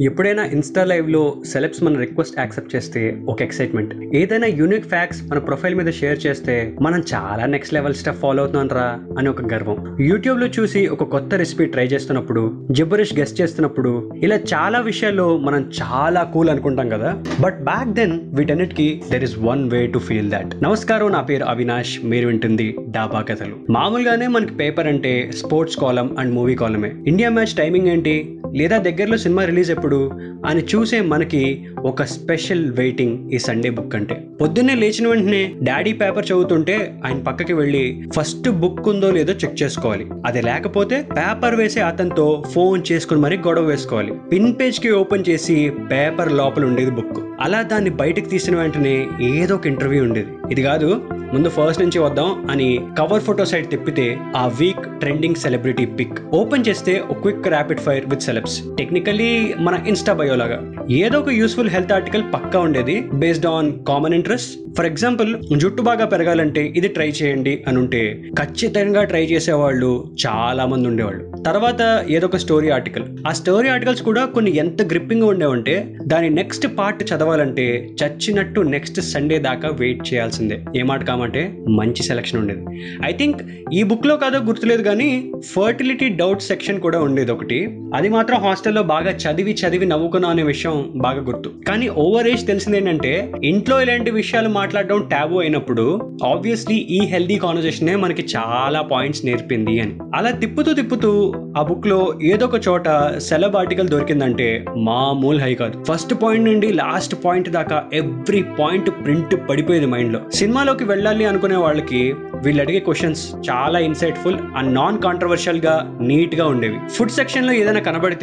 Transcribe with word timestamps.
ఎప్పుడైనా 0.00 0.44
ఇన్స్టా 0.44 0.84
లైవ్లో 0.84 1.36
సెలబ్స్ 1.46 1.82
మన 1.82 1.98
రిక్వెస్ట్ 1.98 2.38
యాక్సెప్ట్ 2.38 2.76
చేస్తే 2.76 3.18
ఒక 3.28 3.42
ఎక్సైట్మెంట్. 3.42 4.16
ఏదైనా 4.16 4.46
యూనిక్ 4.46 4.86
ఫ్యాక్ట్స్ 4.86 5.22
మన 5.30 5.38
ప్రొఫైల్ 5.38 5.74
మీద 5.74 5.92
షేర్ 5.92 6.26
చేస్తే 6.26 6.74
మనం 6.80 7.04
చాలా 7.14 7.46
నెక్స్ట్ 7.46 7.74
లెవెల్ 7.74 7.94
స్టెప్ 7.94 8.16
ఫాలో 8.16 8.42
అవుతున్నాం 8.42 8.68
రా 8.68 9.00
అని 9.18 9.28
ఒక 9.28 9.54
గర్వం. 9.54 9.96
యూట్యూబ్లో 10.00 10.46
చూసి 10.46 10.86
ఒక 10.86 11.02
కొత్త 11.02 11.34
రెసిపీ 11.34 11.64
ట్రై 11.64 11.86
చేస్తున్నప్పుడు 11.86 12.68
జిబ్బరిష్ 12.70 13.18
గెస్ట్ 13.18 13.40
చేస్తున్నప్పుడు 13.40 14.12
ఇలా 14.16 14.36
చాలా 14.36 14.80
విషయాల్లో 14.80 15.38
మనం 15.38 15.70
చాలా 15.82 16.22
కూల్ 16.22 16.50
అనుకుంటాం 16.50 16.88
కదా. 16.88 17.24
బట్ 17.40 17.64
బ్యాక్ 17.64 17.88
దెన్ 17.88 18.20
వీటన్నిటికి 18.24 19.02
there 19.10 19.24
is 19.24 19.38
one 19.38 19.70
way 19.70 19.86
to 19.86 19.98
feel 19.98 20.30
that 20.30 20.62
నమస్కారం 20.62 21.12
నా 21.12 21.20
పేరు 21.20 21.44
అవినాష్. 21.44 21.98
మీరు 22.04 22.26
వింటుంది 22.26 22.76
డాబా 22.88 23.20
కథలు. 23.20 23.56
మామూలుగానే 23.70 24.26
మనకి 24.26 24.54
పేపర్ 24.54 24.86
అంటే 24.86 25.30
స్పోర్ట్స్ 25.36 25.76
కాలం 25.78 26.18
అండ్ 26.18 26.34
మూవీ 26.34 26.54
కాలమే 26.54 26.92
ఇండియా 27.06 27.30
మ్యాచ్ 27.30 27.46
టైమింగ్ 27.46 27.88
ఏంటి? 27.88 28.37
లేదా 28.56 28.78
దగ్గరలో 28.78 29.16
సినిమా 29.16 29.44
రిలీజ్ 29.44 29.70
ఎప్పుడు 29.70 30.10
అని 30.46 30.62
చూసే 30.74 31.00
మనకి 31.00 31.66
ఒక 31.78 32.02
స్పెషల్ 32.02 32.72
వెయిటింగ్ 32.72 33.32
ఈ 33.32 33.38
సండే 33.38 33.70
బుక్ 33.70 33.94
అంటే. 33.94 34.24
పొద్దున్నే 34.40 34.74
లేచిన 34.74 35.08
వెంటనే 35.08 35.54
డాడీ 35.62 35.92
పేపర్ 35.92 36.26
చదువుతుంటే 36.26 37.00
ఆయన 37.06 37.22
పక్కకి 37.22 37.52
వెళ్ళి 37.52 38.02
ఫస్ట్ 38.16 38.48
బుక్ 38.48 38.88
ఉందో 38.88 39.10
లేదో 39.10 39.32
చెక్ 39.32 39.62
చేసుకోవాలి. 39.62 40.06
అది 40.26 40.42
లేకపోతే 40.42 41.06
పేపర్ 41.16 41.54
వేసే 41.54 41.80
అతనితో 41.80 42.44
ఫోన్ 42.54 42.82
చేసుకుని 42.92 43.20
మరీ 43.20 43.36
గొడవ 43.36 43.62
వేసుకోవాలి. 43.62 44.12
పిన్ 44.32 44.54
పేజ్కి 44.60 44.90
ఓపెన్ 44.90 45.24
చేసి 45.28 45.72
పేపర్ 45.92 46.32
లోపల 46.32 46.64
ఉండేది 46.64 46.90
బుక్. 46.90 47.18
అలా 47.40 47.62
దాన్ని 47.62 47.90
బయటకు 47.90 48.28
తీసిన 48.28 48.56
వెంటనే 48.56 49.06
ఏదో 49.22 49.54
ఒక 49.54 49.66
ఇంటర్వ్యూ 49.66 50.02
ఉండేది. 50.02 50.28
ఇది 50.50 50.62
కాదు 50.62 51.02
ముందు 51.32 51.48
ఫస్ట్ 51.48 51.82
నుంచి 51.82 51.98
వద్దాం 51.98 52.46
అని 52.50 52.80
కవర్ 52.98 53.22
ఫోటో 53.22 53.44
సైడ్ 53.44 53.70
తిప్పితే 53.70 54.18
ఆ 54.36 54.46
week 54.46 55.00
trending 55.00 55.34
celebrity 55.34 55.86
pic. 55.86 56.18
Open 56.32 56.64
చేస్తే 56.68 57.02
ఒక 57.10 57.18
quick 57.18 57.48
rapid 57.48 57.80
fire 57.80 58.06
with 58.06 58.22
celebs 58.38 58.76
technically 58.78 59.54
మన 59.58 59.76
ఇన్స్టా 59.88 60.12
బయో 60.12 60.34
లాగా. 60.34 60.58
ఏదో 60.90 61.16
ఒక 61.18 61.30
యూస్ఫుల్ 61.30 61.70
హెల్త్ 61.70 61.92
ఆర్టికల్ 61.92 62.22
పక్కా 62.34 62.58
ఉండేది 62.58 62.96
based 63.14 63.46
on 63.46 63.68
common 63.88 64.14
interest 64.14 64.52
for 64.78 64.86
example 64.86 65.30
జుట్టు 65.58 65.82
బాగా 65.82 66.04
పెరగాలంటే 66.04 66.62
ఇది 66.76 66.88
ట్రై 66.88 67.08
చేయండి 67.08 67.54
అని 67.68 67.78
ఉంటే 67.78 68.02
ఖచ్చితంగా 68.38 69.04
ట్రై 69.04 69.24
చేసేవాళ్ళు 69.24 69.90
చాలా 70.26 70.66
మంది 70.66 70.88
ఉండేవాళ్ళు. 70.88 71.24
తర్వాత 71.46 71.82
ఏదో 72.10 72.26
ఒక 72.26 72.36
స్టోరీ 72.36 72.68
ఆర్టికల్ 72.76 73.04
ఆ 73.26 73.32
స్టోరీ 73.32 73.68
ఆర్టికల్స్ 73.68 74.02
కూడా 74.02 74.22
కొన్ని 74.24 74.52
ఎంత 74.56 74.82
గ్రిప్పింగ్ 74.82 75.22
ఉండేవంటే 75.22 75.74
దాని 76.06 76.30
నెక్స్ట్ 76.30 76.66
పార్ట్ 76.78 77.02
చదవాలంటే 77.12 77.66
చచ్చినట్టు 78.02 78.60
నెక్స్ట్ 78.74 79.00
సండే 79.12 79.38
దాకా 79.48 79.68
వెయిట్ 79.80 80.02
చేయాల్సిందే. 80.10 80.58
ఏ 80.76 80.82
మాట 80.82 81.02
కామంటే 81.04 81.42
మంచి 81.68 82.02
సెలక్షన్ 82.02 82.40
ఉండేది. 82.40 82.62
ఐ 83.04 83.12
థింక్ 83.12 83.42
ఈ 83.74 83.82
బుక్లో 83.82 84.16
కాదో 84.16 84.38
గుర్తులేదు 84.38 84.82
కానీ 84.82 85.32
ఫర్టిలిటీ 85.52 86.08
డౌట్ 86.08 86.42
సెక్షన్ 86.42 86.80
కూడా 86.86 86.98
ఉండేది 87.08 87.32
ఒకటి. 87.32 87.60
అది 87.94 88.08
మాత్రం 88.08 88.27
హాస్టల్లో 88.36 88.82
బాగా 88.82 89.10
చదివి 89.10 89.52
చదివి 89.52 89.86
నవ్వుకున్నాం 89.86 90.30
అనే 90.30 90.42
విషయం 90.42 90.92
బాగా 90.96 91.22
గుర్తు. 91.22 91.50
కానీ 91.68 91.88
ఓవర్ 91.88 92.28
ఏజ్ 92.28 92.46
తెలిసింది 92.46 92.76
ఏంటంటే 92.76 93.32
ఇంట్లో 93.44 93.82
ఇలాంటి 93.82 94.10
విషయాలు 94.10 94.48
మాట్లాడడం 94.48 95.02
ట్యాబు 95.02 95.38
అయినప్పుడు 95.38 96.16
ఆబ్వియస్లీ 96.24 96.76
ఈ 96.76 97.00
హెల్దీ 97.00 97.38
కాన్వర్జేషనే 97.38 97.96
మనకి 97.96 98.26
చాలా 98.36 98.80
పాయింట్స్ 98.80 99.26
నేర్పింది 99.26 99.80
అని. 99.80 99.98
అలా 100.14 100.30
తిప్పుతూ 100.30 100.72
తిప్పుతూ 100.72 101.34
ఆ 101.58 101.62
బుక్లో 101.62 102.18
ఏదో 102.22 102.46
ఒక 102.46 102.68
చోట 102.68 102.88
సెలబ్ 103.18 103.56
ఆర్టికల్ 103.56 103.88
దొరికిందంటే 103.88 104.64
మామూలు 104.76 105.38
హై 105.38 105.54
కాదు. 105.54 105.84
ఫస్ట్ 105.84 106.14
పాయింట్ 106.22 106.44
నుండి 106.44 106.72
లాస్ట్ 106.72 107.14
పాయింట్ 107.24 107.48
దాకా 107.48 107.84
ఎవ్రీ 107.94 108.42
పాయింట్ 108.42 108.90
ప్రింట్ 108.90 109.34
పడిపోయేది 109.50 109.86
మైండ్లో. 109.86 110.20
సినిమాలోకి 110.32 110.84
వెళ్ళాలి 110.84 111.24
అనుకునే 111.24 111.56
వాళ్ళకి 111.56 112.14
వీళ్ళు 112.44 112.62
అడిగే 112.62 112.78
క్వశ్చన్స్ 112.78 113.34
చాలా 113.50 113.78
ఇన్సైట్ఫుల్ 113.78 114.36
అండ్ 114.56 114.74
నాన్ 114.74 114.98
కాంట్రవర్షియల్గా 114.98 115.98
నీట్గా 116.00 116.46
ఉండేవి. 116.46 116.76
ఫుడ్ 116.88 117.10
సెక్షన్లో 117.10 117.52
ఏదైనా 117.52 117.80
కనబడితే 117.80 118.17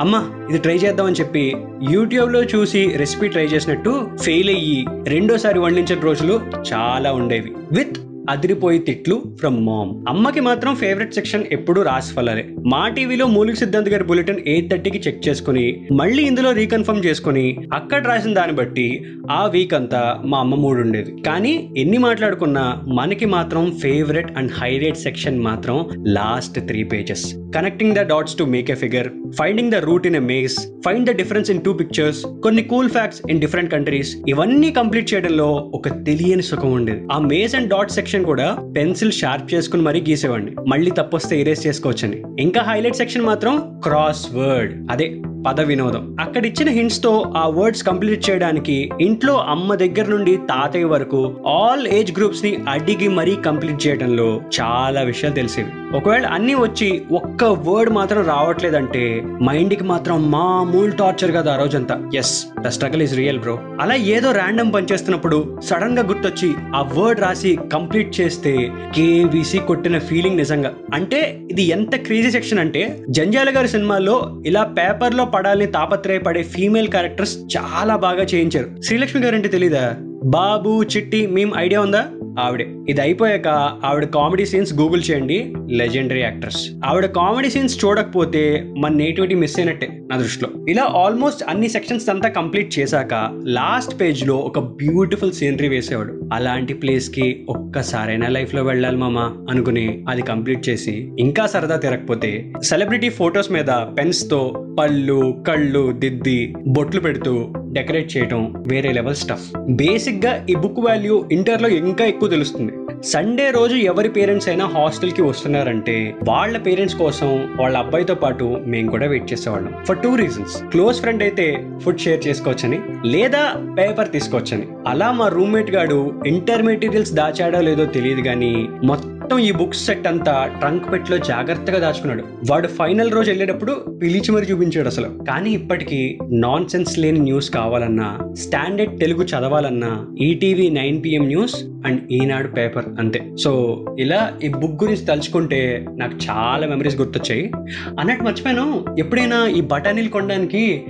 అమ్మా 0.00 0.46
ఇది 0.50 0.58
ట్రై 0.58 0.76
చేద్దామని 0.76 1.16
చెప్పి 1.20 1.54
యూట్యూబ్లో 1.90 2.42
చూసి 2.42 2.92
రెసిపీ 2.96 3.28
ట్రై 3.28 3.44
చేసినట్టు 3.44 4.10
ఫెయిల్ 4.24 4.48
అయ్యి 4.48 4.86
రెండోసారి 5.08 5.58
వండించిన 5.58 6.00
రోజులు 6.00 6.40
చాలా 6.72 7.12
ఉండేవి. 7.12 7.52
విత్ 7.72 7.98
అదిరిపోయి 8.28 8.78
తిట్లు 8.78 9.16
ఫ్రమ్ 9.40 9.58
మామ్ 9.66 9.92
అమ్మకి 10.08 10.40
మాత్రం 10.40 10.74
ఫేవరెట్ 10.74 11.14
సెక్షన్ 11.14 11.44
ఎప్పుడూ 11.52 11.82
రాసి 11.82 12.12
ఫలాలే 12.14 12.44
మా 12.72 12.82
టీవీలో 12.88 13.26
మూలిక 13.26 13.56
సిద్ధాంత్ 13.56 13.88
గారి 13.88 14.04
బులెటిన్ 14.04 14.40
ఎయిట్ 14.46 14.70
థర్టీకి 14.70 15.00
చెక్ 15.06 15.28
చేసుకుని 15.28 15.66
మళ్ళీ 15.92 16.22
ఇందులో 16.22 16.52
రీకన్ఫర్మ్ 16.52 17.04
చేసుకుని 17.06 17.46
అక్కడ 17.72 18.00
రాసిన 18.06 18.34
దాన్ని 18.34 18.56
బట్టి 18.56 18.86
ఆ 19.30 19.46
వీక్ 19.46 19.74
అంతా 19.74 20.02
మా 20.24 20.38
అమ్మ 20.38 20.54
మూడు 20.54 20.80
ఉండేది 20.80 21.12
కానీ 21.26 21.54
ఎన్ని 21.76 21.98
మాట్లాడుకున్నా 21.98 22.64
మనకి 23.00 23.26
మాత్రం 23.26 23.64
ఫేవరెట్ 23.82 24.32
అండ్ 24.38 24.52
హైలైట్ 24.52 24.98
సెక్షన్ 24.98 25.40
మాత్రం 25.40 25.78
last 26.18 26.58
three 26.66 26.82
pages 26.84 27.26
connecting 27.54 27.94
the 27.94 28.02
dots 28.12 28.38
to 28.38 28.44
make 28.54 28.70
a 28.70 28.74
figure 28.74 29.08
finding 29.38 29.72
the 29.72 29.74
route 29.88 30.06
in 30.06 30.16
a 30.16 30.24
maze 30.32 30.56
find 30.86 31.06
the 31.10 31.14
difference 31.16 31.50
in 31.50 31.62
two 31.62 31.72
pictures 31.72 32.20
కొన్ని 32.42 32.62
cool 32.62 32.90
facts 32.90 33.20
in 33.30 33.40
different 33.40 33.72
countries 33.72 34.10
ఇవన్నీ 34.28 34.70
complete 34.70 35.14
చేయడంలో 35.14 35.48
ఒక 35.74 35.88
తెలియని 36.04 36.42
సుఖం 36.42 36.72
ఉండేది. 36.72 37.00
ఆ 37.12 37.18
maze 37.32 37.54
and 37.54 37.70
dot 37.70 37.90
section 37.90 38.17
కూడా 38.24 38.72
pencil 38.76 39.12
sharp 39.12 39.54
చేసుకుని 39.54 39.82
మరీ 39.82 40.00
గీసేవాడిని. 40.00 40.56
మళ్ళీ 40.68 40.90
తప్పొస్తే 40.90 41.40
ఇరేజ్ 41.40 41.66
చేసుకోవచ్చని. 41.66 42.22
ఇంకా 42.40 42.60
హైలైట్ 42.62 42.96
సెక్షన్ 42.96 43.22
మాత్రం 43.22 43.80
క్రాస్ 43.84 44.34
వర్డ్ 44.34 44.90
అదే 44.90 45.22
పద 45.46 45.60
వినోదం 45.60 46.16
అక్కడ 46.20 46.46
ఇచ్చిన 46.46 46.68
హింట్స్తో 46.68 47.32
ఆ 47.36 47.48
వర్డ్స్ 47.48 47.82
కంప్లీట్ 47.82 48.30
చేయడానికి 48.30 48.90
ఇంట్లో 49.00 49.34
అమ్మ 49.36 49.74
దగ్గర 49.74 50.06
నుండి 50.06 50.36
తాతయ్య 50.36 50.84
వరకు 50.84 51.36
ఆల్ 51.46 51.86
ఏజ్ 51.86 52.12
గ్రూప్స్ని 52.18 52.58
అడిగి 52.68 53.08
మరీ 53.08 53.34
కంప్లీట్ 53.36 53.86
చేయడంలో 53.86 54.40
చాలా 54.60 55.00
విషయాలు 55.00 55.34
తెలిసేవి. 55.34 55.96
ఒకవేళ 55.96 56.26
అన్ని 56.26 56.54
వచ్చి 56.54 57.02
ఒక్క 57.12 57.44
వర్డ్ 57.44 57.90
మాత్రం 57.90 58.26
రావట్లేదంటే 58.26 59.22
మైండ్కి 59.42 59.84
మాత్రం 59.84 60.30
మామూలు 60.30 60.90
టార్చర్ 60.90 61.32
కదా 61.32 61.52
ఆ 61.52 61.56
రోజంతా. 61.56 62.10
Yes 62.14 62.46
the 62.64 62.68
struggle 62.68 63.02
is 63.02 63.16
real 63.16 63.38
bro 63.38 63.58
అలా 63.80 63.94
ఏదో 63.94 64.32
ర్యాండమ్ 64.32 64.74
పని 64.74 64.86
చేస్తున్నప్పుడు 64.92 65.58
సడన్గా 65.64 66.02
గుర్తొచ్చి 66.02 66.50
ఆ 66.76 66.82
వర్డ్ 66.98 67.20
రాసి 67.20 67.58
కంప్లీట్ 67.72 68.20
చేస్తే 68.20 68.54
కేవీసీ 68.96 69.58
కొట్టిన 69.58 69.98
ఫీలింగ్ 69.98 70.36
నిజంగా. 70.36 70.72
అంటే 70.94 71.40
ఇది 71.50 71.62
ఎంత 71.62 71.96
క్రేజీ 71.96 72.30
సెక్షన్ 72.30 72.58
అంటే 72.58 73.04
జంజాల 73.10 73.56
గారి 73.56 73.68
సినిమాలో 73.68 74.42
ఇలా 74.46 74.64
పేపర్లో 74.64 75.24
పడాలని 75.34 75.66
తాపత్రయపడే 75.66 76.42
ఫీమేల్ 76.42 76.88
క్యారెక్టర్స్ 76.88 77.38
చాలా 77.56 77.96
బాగా 77.96 78.24
చేయించారు. 78.34 78.82
శ్రీలక్ష్మి 78.82 79.22
గారంటే 79.22 79.48
తెలీదా? 79.48 79.96
బాబు 80.24 80.82
చిట్టి 80.96 81.26
మేము 81.26 81.52
ఐడియా 81.56 81.80
ఉందా? 81.80 82.04
ఆవిడే. 82.38 82.66
ఇది 82.88 83.00
అయిపోయాక 83.00 83.48
ఆవిడ 83.84 84.04
కామెడీ 84.04 84.46
సీన్స్ 84.46 84.74
గూగుల్ 84.74 85.02
చేయండి. 85.10 85.54
Legendary 85.70 86.20
actress. 86.20 86.70
ఆవిడ 86.84 87.06
కామెడీ 87.06 87.50
సీన్స్ 87.50 87.84
చూడకపోతే 87.84 88.64
మన 88.78 88.92
నేటివిటీ 88.92 89.34
మిస్ 89.34 89.58
అయినట్టే 89.58 89.88
నా 90.10 90.16
దృష్టిలో. 90.16 90.50
ఇలా 90.68 90.84
ఆల్మోస్ట్ 90.96 91.42
అన్ని 91.48 91.68
సెక్షన్స్ 91.68 92.08
అంతా 92.08 92.28
కంప్లీట్ 92.28 92.78
చేశాక 92.78 93.14
లాస్ట్ 93.46 94.00
పేజ్లో 94.00 94.36
ఒక 94.36 94.58
బ్యూటిఫుల్ 94.58 95.32
సీనరీ 95.32 95.68
వేసేవాడు. 95.68 96.28
అలాంటి 96.32 96.74
ప్లేస్కి 96.74 97.46
ఒక్కసారైనా 97.48 98.28
లైఫ్లో 98.28 98.62
వెళ్ళాలి 98.64 98.96
మామ 98.96 99.18
అనుకుని 99.50 100.04
అది 100.08 100.22
కంప్లీట్ 100.22 100.68
చేసి 100.68 101.08
ఇంకా 101.18 101.46
సరదా 101.46 101.76
తిరగకపోతే 101.76 102.52
సెలబ్రిటీ 102.62 103.08
ఫొటోస్ 103.08 103.52
మీద 103.52 103.70
పెన్స్తో 103.98 104.40
పళ్ళు 104.78 105.44
కళ్ళు 105.48 105.92
దిద్ది 105.92 106.54
బొట్లు 106.66 107.00
పెడుతూ 107.00 107.52
డెకరేట్ 107.72 108.16
చేయటం 108.16 108.54
వేరే 108.66 108.92
లెవెల్ 108.92 109.14
స్టఫ్ 109.14 109.58
బేసిక్గా 109.58 110.46
ఈ 110.50 110.54
బుక్ 110.54 110.80
వాల్యూ 110.80 111.24
ఇంటర్లో 111.32 111.68
ఇంకా 111.68 112.04
ఎక్కువ 112.04 112.28
తెలుస్తుంది. 112.28 112.72
సండే 113.04 113.50
రోజు 113.50 113.76
ఎవరి 113.76 114.08
పేరెంట్స్ 114.08 114.48
అయినా 114.48 114.66
హాస్టల్కి 114.66 115.22
వస్తున్నారంటే 115.22 116.14
వాళ్ళ 116.24 116.58
పేరెంట్స్ 116.58 116.96
కోసం 116.96 117.48
వాళ్ళ 117.60 117.76
అబ్బాయితో 117.76 118.14
పాటు 118.14 118.60
మేము 118.66 118.90
కూడా 118.90 119.06
వెయిట్ 119.06 119.32
చేసేవాళ్ళం. 119.32 119.74
For 119.84 119.98
two 119.98 120.16
reasons 120.16 120.62
close 120.62 121.00
friend 121.00 121.22
అయితే 121.22 121.64
ఫుడ్ 121.84 121.98
షేర్ 121.98 122.26
చేసుకోవచ్చని 122.28 122.78
లేదా 123.04 123.54
పేపర్ 123.78 124.08
తీసుకోవచ్చని. 124.08 124.66
అలా 124.86 125.12
మా 125.12 125.28
రూమ్మేట్ 125.28 125.70
గాడు 125.70 126.22
ఇంటర్ 126.26 126.62
మెటీరియల్స్ 126.62 127.12
దాచాడో 127.12 127.60
లేదో 127.60 127.84
తెలియదు 127.84 128.20
కానీ 128.20 128.68
మొత్తం 128.84 129.38
ఈ 129.38 129.50
బుక్స్ 129.52 129.86
సెట్ 129.86 130.06
అంతా 130.06 130.50
ట్రంక్ 130.58 130.92
పెట్లో 130.92 131.18
జాగ్రత్తగా 131.18 131.78
దాచుకున్నాడు. 131.78 132.22
వాడు 132.50 132.68
ఫైనల్ 132.68 133.12
రోజు 133.12 133.30
వెళ్ళేటప్పుడు 133.30 133.72
పిలిచి 134.02 134.32
మరి 134.32 134.46
చూపించాడు 134.52 134.88
అసలు. 134.88 135.08
కానీ 135.24 135.50
ఇప్పటికీ 135.50 136.18
నాన్ 136.32 136.68
సెన్స్ 136.68 136.98
లేని 136.98 137.20
న్యూస్ 137.20 137.50
కావాలన్నా 137.50 138.18
standard 138.34 139.00
Telugu 139.00 139.22
చదవాలన్నా 139.22 140.06
ETV 140.20 140.70
nine 140.70 141.04
PM 141.04 141.26
news 141.26 141.64
and 141.86 142.12
Eenadu 142.12 142.48
paper 142.48 142.87
అంతే. 142.98 143.36
సో 143.38 143.84
ఇలా 143.98 144.32
ఈ 144.44 144.48
బుక్ 144.48 144.84
గురించి 144.84 145.04
తలుచుకుంటే 145.04 145.86
నాకు 145.96 146.12
చాలా 146.30 146.66
మెమరీస్ 146.66 146.96
గుర్తొచ్చాయి. 146.96 147.52
అన్నట్టు 148.00 148.24
మర్చిపోయాను 148.24 148.84
ఎప్పుడైనా 148.98 149.46
ఈ 149.46 149.60
బఠానీలు 149.60 150.08
కొనడానికి 150.08 150.84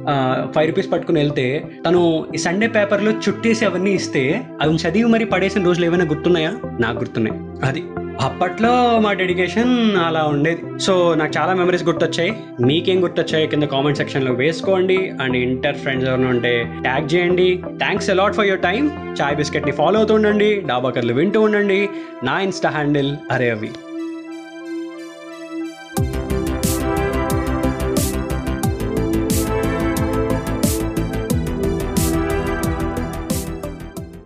ఫైవ్ 0.55 0.67
రూపీస్ 0.67 0.93
పట్టుకుని 0.93 1.21
వెళ్తే 1.21 1.65
తను 1.87 2.27
ఈ 2.35 2.39
సండే 2.39 2.67
పేపర్లో 2.67 3.11
చుట్టేసి 3.11 3.65
అవన్నీ 3.65 3.91
ఇస్తే 3.91 4.43
అవి 4.63 4.75
చదివి 4.75 5.09
మరి 5.09 5.25
పడేసిన 5.25 5.65
రోజులు 5.65 5.87
ఏమైనా 5.87 6.05
గుర్తున్నాయా? 6.05 6.53
నాకు 6.81 6.99
గుర్తున్నాయి. 6.99 7.41
అది. 7.67 7.83
అప్పట్లో 8.21 9.01
మా 9.01 9.13
డెడికేషన్ 9.13 9.97
అలా 9.97 10.25
ఉండేది. 10.25 10.81
సో 10.81 11.15
నాకు 11.15 11.33
చాలా 11.39 11.55
మెమరీస్ 11.55 11.85
గుర్తొచ్చాయి. 11.85 12.37
మీకేం 12.61 13.03
గుర్తొచ్చాయి 13.03 13.47
కింద 13.47 13.63
కామెంట్ 13.63 13.99
సెక్షన్లో 13.99 14.33
వేసుకోండి. 14.33 15.13
అండ్ 15.23 15.37
ఇంటర్ 15.37 15.77
ఫ్రెండ్స్ 15.77 16.09
ఎవరైనా 16.09 16.29
ఉంటే 16.29 16.73
ట్యాగ్ 16.83 17.15
చేయండి. 17.15 17.63
Thanks 17.79 18.11
a lot 18.11 18.35
for 18.35 18.47
your 18.47 18.61
time 18.61 19.15
చాయ్ 19.23 19.37
బిస్కెట్ని 19.37 19.73
ఫాలో 19.73 19.99
అవుతూ 19.99 20.15
ఉండండి. 20.15 20.63
డాబా 20.67 20.91
కర్లు 20.91 21.15
వింటూ 21.15 21.41
ఉండండి. 21.41 21.89
నా 22.25 22.41
ఇన్స్టా 22.41 22.69
హ్యాండిల్ 22.69 23.17
అరే 23.33 23.51
అవి. 23.51 23.71